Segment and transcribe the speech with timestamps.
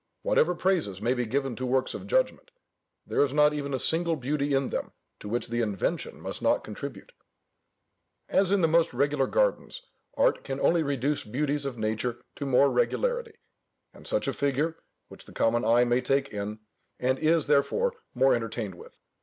[0.23, 2.49] Whatever praises may be given to works of judgment,
[3.05, 6.63] there is not even a single beauty in them to which the invention must not
[6.63, 7.11] contribute:
[8.27, 9.83] as in the most regular gardens,
[10.17, 13.35] art can only reduce beauties of nature to more regularity,
[13.93, 14.75] and such a figure,
[15.07, 16.57] which the common eye may better take in,
[16.99, 18.97] and is, therefore, more entertained with.